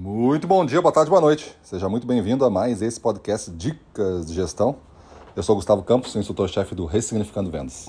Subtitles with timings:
[0.00, 1.52] Muito bom dia, boa tarde, boa noite.
[1.60, 4.76] Seja muito bem-vindo a mais esse podcast Dicas de Gestão.
[5.34, 7.88] Eu sou Gustavo Campos, instrutor-chefe do Ressignificando Vendas.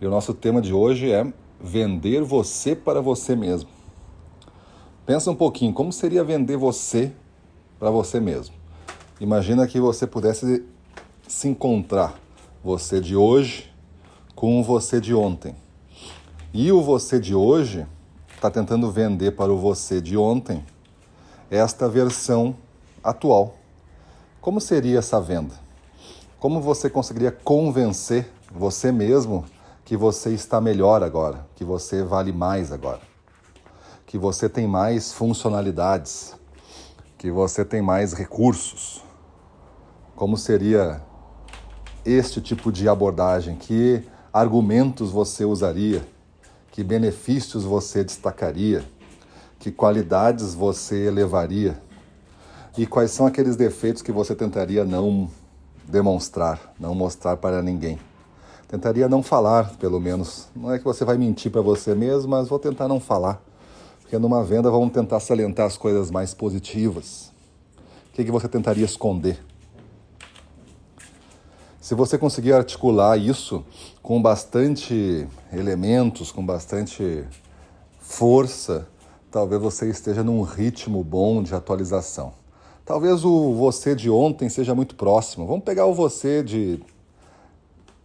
[0.00, 3.70] E o nosso tema de hoje é vender você para você mesmo.
[5.06, 7.12] Pensa um pouquinho, como seria vender você
[7.78, 8.56] para você mesmo?
[9.20, 10.64] Imagina que você pudesse
[11.28, 12.18] se encontrar,
[12.64, 13.72] você de hoje
[14.34, 15.54] com o você de ontem.
[16.52, 17.86] E o você de hoje
[18.34, 20.64] está tentando vender para o você de ontem
[21.54, 22.56] esta versão
[23.02, 23.54] atual.
[24.40, 25.54] Como seria essa venda?
[26.38, 29.44] Como você conseguiria convencer você mesmo
[29.84, 33.00] que você está melhor agora, que você vale mais agora,
[34.06, 36.34] que você tem mais funcionalidades,
[37.16, 39.02] que você tem mais recursos?
[40.14, 41.02] Como seria
[42.04, 43.56] este tipo de abordagem?
[43.56, 44.02] Que
[44.32, 46.06] argumentos você usaria?
[46.70, 48.84] Que benefícios você destacaria?
[49.64, 51.80] Que qualidades você elevaria?
[52.76, 55.30] E quais são aqueles defeitos que você tentaria não
[55.88, 57.98] demonstrar, não mostrar para ninguém?
[58.68, 60.48] Tentaria não falar, pelo menos.
[60.54, 63.42] Não é que você vai mentir para você mesmo, mas vou tentar não falar.
[64.02, 67.32] Porque numa venda vamos tentar salientar as coisas mais positivas.
[68.10, 69.42] O que, que você tentaria esconder?
[71.80, 73.64] Se você conseguir articular isso
[74.02, 77.24] com bastante elementos, com bastante
[77.98, 78.86] força,
[79.34, 82.32] talvez você esteja num ritmo bom de atualização.
[82.84, 85.44] Talvez o você de ontem seja muito próximo.
[85.44, 86.80] Vamos pegar o você de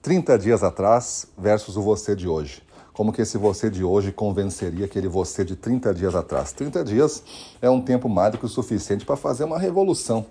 [0.02, 2.64] 30 dias atrás versus o você de hoje.
[2.94, 6.52] Como que esse você de hoje convenceria aquele você de 30 dias atrás?
[6.52, 7.24] 30 dias
[7.62, 10.26] é um tempo mágico o suficiente para fazer uma revolução.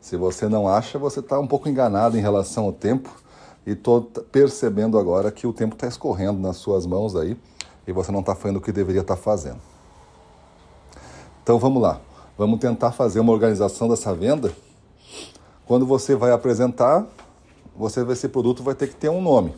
[0.00, 3.14] Se você não acha, você está um pouco enganado em relação ao tempo
[3.66, 4.00] e estou
[4.32, 7.36] percebendo agora que o tempo está escorrendo nas suas mãos aí
[7.86, 9.60] e você não está fazendo o que deveria estar tá fazendo.
[11.48, 11.98] Então vamos lá,
[12.36, 14.52] vamos tentar fazer uma organização dessa venda.
[15.64, 17.06] Quando você vai apresentar,
[17.74, 19.54] você esse produto vai ter que ter um nome.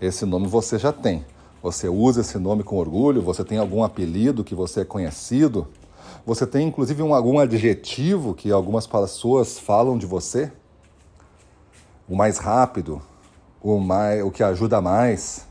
[0.00, 1.22] Esse nome você já tem.
[1.62, 3.20] Você usa esse nome com orgulho?
[3.20, 5.68] Você tem algum apelido que você é conhecido?
[6.24, 10.50] Você tem inclusive um, algum adjetivo que algumas pessoas falam de você?
[12.08, 13.02] O mais rápido,
[13.60, 15.46] o, mais, o que ajuda mais,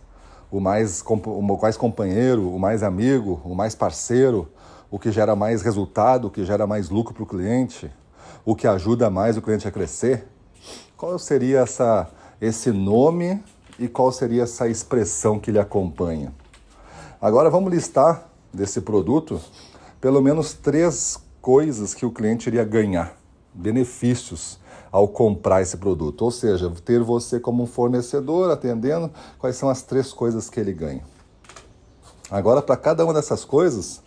[0.50, 4.50] o mais, o mais companheiro, o mais amigo, o mais parceiro,
[4.92, 7.90] o que gera mais resultado, o que gera mais lucro para o cliente,
[8.46, 10.28] o que ajuda mais o cliente a crescer?
[10.98, 12.10] Qual seria essa,
[12.42, 13.42] esse nome
[13.80, 16.34] e qual seria essa expressão que lhe acompanha?
[17.22, 19.40] Agora vamos listar desse produto
[20.02, 23.16] pelo menos três coisas que o cliente iria ganhar,
[23.54, 24.60] benefícios
[24.92, 26.24] ao comprar esse produto.
[26.24, 29.10] Ou seja, ter você como um fornecedor atendendo,
[29.40, 31.04] quais são as três coisas que ele ganha.
[32.30, 34.02] Agora, para cada uma dessas coisas,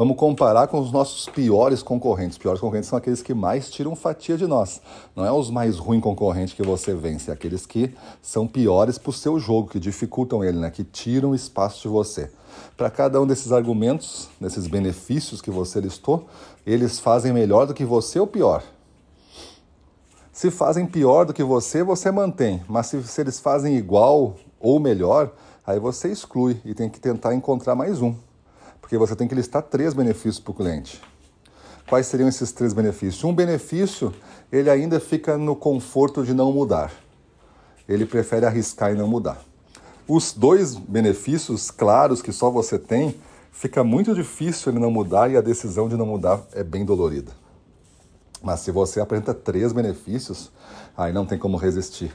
[0.00, 2.36] Vamos comparar com os nossos piores concorrentes.
[2.36, 4.80] Os piores concorrentes são aqueles que mais tiram fatia de nós.
[5.14, 9.10] Não é os mais ruins concorrentes que você vence, é aqueles que são piores para
[9.10, 10.70] o seu jogo, que dificultam ele, né?
[10.70, 12.30] que tiram espaço de você.
[12.78, 16.26] Para cada um desses argumentos, desses benefícios que você listou,
[16.66, 18.62] eles fazem melhor do que você ou pior?
[20.32, 22.62] Se fazem pior do que você, você mantém.
[22.66, 25.30] Mas se, se eles fazem igual ou melhor,
[25.66, 28.14] aí você exclui e tem que tentar encontrar mais um
[28.90, 31.00] porque você tem que listar três benefícios para o cliente.
[31.88, 33.22] Quais seriam esses três benefícios?
[33.22, 34.12] Um benefício,
[34.50, 36.90] ele ainda fica no conforto de não mudar.
[37.88, 39.40] Ele prefere arriscar e não mudar.
[40.08, 43.14] Os dois benefícios claros que só você tem,
[43.52, 47.30] fica muito difícil ele não mudar e a decisão de não mudar é bem dolorida.
[48.42, 50.50] Mas se você apresenta três benefícios,
[50.96, 52.12] aí não tem como resistir.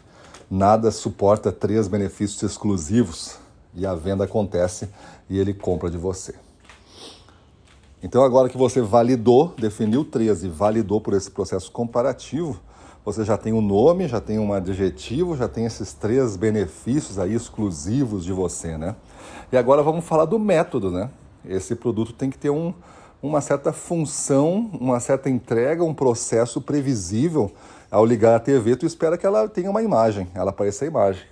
[0.51, 3.37] Nada suporta três benefícios exclusivos
[3.73, 4.89] e a venda acontece
[5.29, 6.35] e ele compra de você.
[8.05, 12.59] Então, agora que você validou, definiu 13 e validou por esse processo comparativo,
[13.03, 17.17] você já tem o um nome, já tem um adjetivo, já tem esses três benefícios
[17.17, 18.95] aí exclusivos de você, né?
[19.51, 21.09] E agora vamos falar do método, né?
[21.43, 22.75] Esse produto tem que ter um,
[23.23, 27.51] uma certa função, uma certa entrega, um processo previsível.
[27.89, 31.23] Ao ligar a TV, tu espera que ela tenha uma imagem, ela apareça a imagem.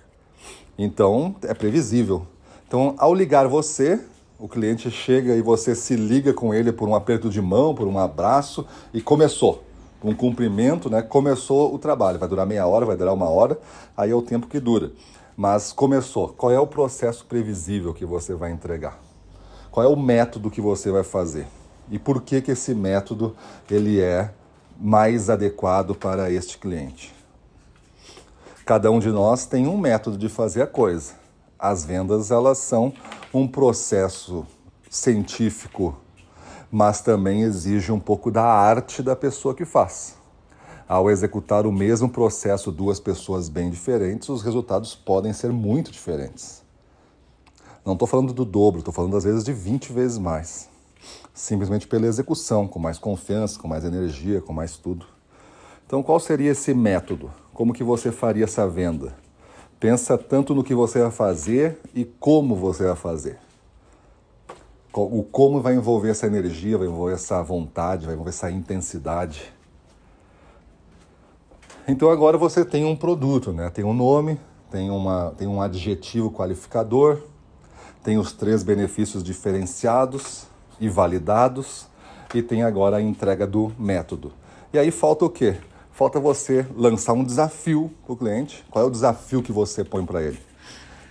[0.76, 2.26] Então, é previsível.
[2.66, 4.00] Então, ao ligar você,
[4.38, 7.86] o cliente chega e você se liga com ele por um aperto de mão, por
[7.86, 9.62] um abraço e começou.
[10.02, 11.00] Um cumprimento, né?
[11.00, 12.18] Começou o trabalho.
[12.18, 13.58] Vai durar meia hora, vai durar uma hora,
[13.96, 14.92] aí é o tempo que dura.
[15.34, 16.28] Mas começou.
[16.28, 19.00] Qual é o processo previsível que você vai entregar?
[19.70, 21.46] Qual é o método que você vai fazer?
[21.90, 23.34] E por que que esse método
[23.70, 24.30] ele é
[24.78, 27.14] mais adequado para este cliente?
[28.66, 31.14] Cada um de nós tem um método de fazer a coisa.
[31.58, 32.92] As vendas elas são
[33.40, 34.46] um processo
[34.88, 35.96] científico
[36.74, 40.16] mas também exige um pouco da arte da pessoa que faz.
[40.88, 46.64] Ao executar o mesmo processo duas pessoas bem diferentes, os resultados podem ser muito diferentes.
[47.86, 50.68] Não estou falando do dobro, estou falando às vezes de 20 vezes mais.
[51.32, 55.06] Simplesmente pela execução, com mais confiança, com mais energia, com mais tudo.
[55.86, 57.30] Então, qual seria esse método?
[57.52, 59.14] Como que você faria essa venda?
[59.84, 63.38] Pensa tanto no que você vai fazer e como você vai fazer.
[64.94, 69.52] O como vai envolver essa energia, vai envolver essa vontade, vai envolver essa intensidade.
[71.86, 73.68] Então agora você tem um produto, né?
[73.68, 74.40] Tem um nome,
[74.70, 77.20] tem, uma, tem um adjetivo qualificador,
[78.02, 80.46] tem os três benefícios diferenciados
[80.80, 81.88] e validados
[82.34, 84.32] e tem agora a entrega do método.
[84.72, 85.58] E aí falta o quê?
[85.94, 88.64] Falta você lançar um desafio para o cliente.
[88.68, 90.38] Qual é o desafio que você põe para ele?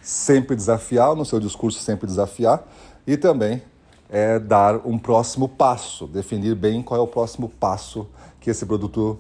[0.02, 2.68] Sempre desafiar, no seu discurso, sempre desafiar.
[3.08, 3.64] E também
[4.10, 8.08] é dar um próximo passo, definir bem qual é o próximo passo
[8.42, 9.18] que esse produto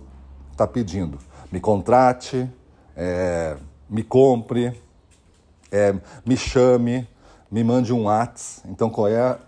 [0.51, 1.17] está pedindo.
[1.49, 2.47] Me contrate,
[2.95, 3.55] é,
[3.89, 4.77] me compre,
[5.71, 5.95] é,
[6.25, 7.07] me chame,
[7.49, 8.67] me mande um WhatsApp.
[8.69, 9.39] Então, qual é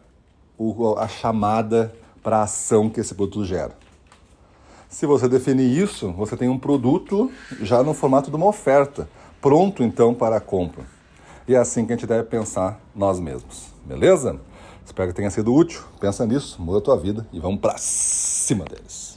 [0.57, 3.84] o, a chamada para a ação que esse produto gera?
[4.95, 9.09] Se você definir isso, você tem um produto já no formato de uma oferta,
[9.41, 10.85] pronto então para a compra.
[11.45, 14.39] E é assim que a gente deve pensar nós mesmos, beleza?
[14.85, 15.81] Espero que tenha sido útil.
[15.99, 19.14] Pensa nisso, muda a tua vida e vamos para cima deles.